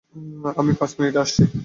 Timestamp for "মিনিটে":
0.97-1.19